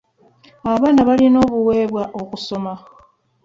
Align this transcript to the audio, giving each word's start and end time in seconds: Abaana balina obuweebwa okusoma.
Abaana 0.71 1.01
balina 1.07 1.37
obuweebwa 1.45 2.03
okusoma. 2.21 2.73